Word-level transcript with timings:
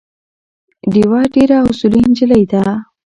ډیوه 0.91 1.21
ډېره 1.33 1.57
اصولي 1.69 2.01
نجلی 2.09 2.43
ده 2.51 2.63